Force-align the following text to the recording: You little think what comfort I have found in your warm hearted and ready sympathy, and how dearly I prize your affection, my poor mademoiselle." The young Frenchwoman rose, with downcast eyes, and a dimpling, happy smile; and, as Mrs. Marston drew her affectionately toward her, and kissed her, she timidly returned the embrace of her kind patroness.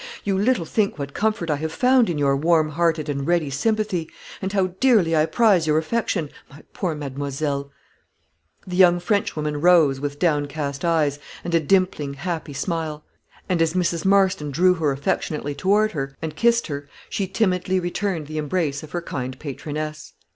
You 0.23 0.35
little 0.35 0.65
think 0.65 0.97
what 0.97 1.13
comfort 1.13 1.51
I 1.51 1.57
have 1.57 1.71
found 1.71 2.09
in 2.09 2.17
your 2.17 2.35
warm 2.35 2.69
hearted 2.69 3.07
and 3.07 3.27
ready 3.27 3.51
sympathy, 3.51 4.09
and 4.41 4.51
how 4.51 4.73
dearly 4.79 5.15
I 5.15 5.27
prize 5.27 5.67
your 5.67 5.77
affection, 5.77 6.31
my 6.49 6.63
poor 6.73 6.95
mademoiselle." 6.95 7.71
The 8.65 8.75
young 8.77 8.99
Frenchwoman 8.99 9.61
rose, 9.61 9.99
with 9.99 10.17
downcast 10.17 10.83
eyes, 10.83 11.19
and 11.43 11.53
a 11.53 11.59
dimpling, 11.59 12.15
happy 12.15 12.53
smile; 12.53 13.05
and, 13.47 13.61
as 13.61 13.73
Mrs. 13.75 14.03
Marston 14.03 14.49
drew 14.49 14.73
her 14.73 14.91
affectionately 14.91 15.53
toward 15.53 15.91
her, 15.91 16.15
and 16.19 16.35
kissed 16.35 16.65
her, 16.65 16.89
she 17.07 17.27
timidly 17.27 17.79
returned 17.79 18.25
the 18.25 18.39
embrace 18.39 18.81
of 18.81 18.93
her 18.93 19.03
kind 19.03 19.37
patroness. 19.37 20.13